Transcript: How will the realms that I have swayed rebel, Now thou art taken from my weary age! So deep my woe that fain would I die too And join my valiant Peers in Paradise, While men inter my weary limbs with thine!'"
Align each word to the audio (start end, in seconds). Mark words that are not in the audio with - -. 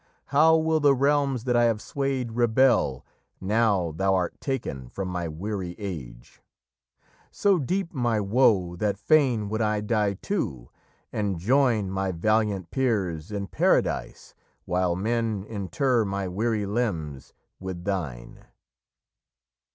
How 0.33 0.57
will 0.57 0.79
the 0.79 0.95
realms 0.95 1.43
that 1.43 1.55
I 1.55 1.65
have 1.65 1.79
swayed 1.79 2.31
rebel, 2.31 3.05
Now 3.39 3.91
thou 3.91 4.15
art 4.15 4.33
taken 4.41 4.89
from 4.89 5.07
my 5.07 5.27
weary 5.27 5.75
age! 5.77 6.41
So 7.29 7.59
deep 7.59 7.93
my 7.93 8.19
woe 8.19 8.75
that 8.77 8.97
fain 8.97 9.47
would 9.49 9.61
I 9.61 9.79
die 9.79 10.13
too 10.15 10.71
And 11.13 11.37
join 11.37 11.91
my 11.91 12.11
valiant 12.11 12.71
Peers 12.71 13.31
in 13.31 13.45
Paradise, 13.45 14.33
While 14.65 14.95
men 14.95 15.45
inter 15.47 16.03
my 16.03 16.27
weary 16.27 16.65
limbs 16.65 17.35
with 17.59 17.83
thine!'" 17.83 18.45